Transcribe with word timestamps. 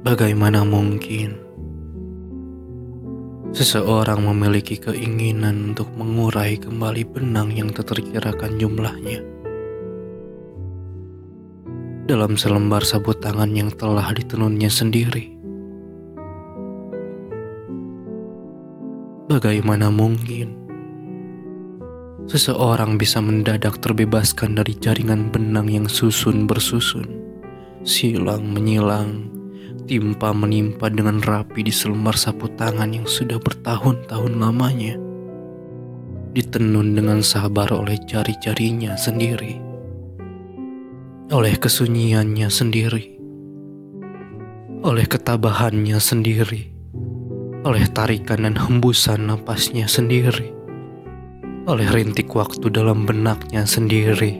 Bagaimana 0.00 0.64
mungkin 0.64 1.36
seseorang 3.52 4.24
memiliki 4.24 4.80
keinginan 4.80 5.76
untuk 5.76 5.92
mengurai 5.92 6.56
kembali 6.56 7.04
benang 7.04 7.52
yang 7.52 7.68
terkirakan 7.68 8.56
jumlahnya 8.56 9.20
dalam 12.08 12.32
selembar 12.40 12.80
sabut 12.80 13.20
tangan 13.20 13.52
yang 13.52 13.68
telah 13.76 14.08
ditenunnya 14.16 14.72
sendiri? 14.72 15.36
Bagaimana 19.28 19.92
mungkin 19.92 20.56
seseorang 22.24 22.96
bisa 22.96 23.20
mendadak 23.20 23.76
terbebaskan 23.84 24.56
dari 24.56 24.72
jaringan 24.80 25.28
benang 25.28 25.68
yang 25.68 25.84
susun 25.92 26.48
bersusun, 26.48 27.04
silang 27.84 28.48
menyilang, 28.48 29.39
timpa 29.90 30.30
menimpa 30.30 30.86
dengan 30.86 31.18
rapi 31.18 31.66
di 31.66 31.74
selembar 31.74 32.14
sapu 32.14 32.46
tangan 32.54 32.94
yang 32.94 33.10
sudah 33.10 33.42
bertahun-tahun 33.42 34.38
lamanya. 34.38 34.94
Ditenun 36.30 36.94
dengan 36.94 37.26
sabar 37.26 37.66
oleh 37.74 37.98
jari-jarinya 38.06 38.94
sendiri. 38.94 39.58
Oleh 41.34 41.58
kesunyiannya 41.58 42.46
sendiri. 42.46 43.18
Oleh 44.86 45.10
ketabahannya 45.10 45.98
sendiri. 45.98 46.70
Oleh 47.66 47.82
tarikan 47.90 48.46
dan 48.46 48.54
hembusan 48.54 49.26
napasnya 49.26 49.90
sendiri. 49.90 50.54
Oleh 51.66 51.90
rintik 51.90 52.30
waktu 52.30 52.70
dalam 52.70 53.10
benaknya 53.10 53.66
sendiri. 53.66 54.38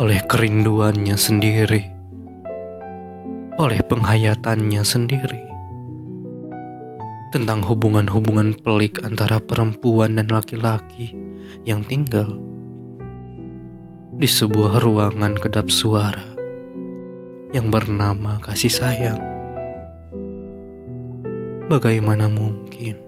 Oleh 0.00 0.24
kerinduannya 0.24 1.20
sendiri 1.20 1.94
oleh 3.54 3.78
penghayatannya 3.86 4.82
sendiri 4.82 5.42
tentang 7.30 7.62
hubungan-hubungan 7.62 8.58
pelik 8.62 8.98
antara 9.06 9.38
perempuan 9.38 10.18
dan 10.18 10.26
laki-laki 10.30 11.14
yang 11.62 11.86
tinggal 11.86 12.34
di 14.18 14.26
sebuah 14.26 14.82
ruangan 14.82 15.38
kedap 15.38 15.70
suara 15.70 16.34
yang 17.54 17.70
bernama 17.70 18.42
kasih 18.42 18.70
sayang. 18.70 19.22
Bagaimana 21.70 22.26
mungkin 22.26 23.03